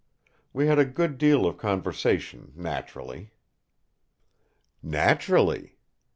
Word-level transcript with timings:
We 0.51 0.65
had 0.65 0.79
a 0.79 0.83
good 0.83 1.19
deal 1.19 1.45
of 1.45 1.59
conversation—naturally." 1.59 3.33
"Naturally!" 4.81 5.77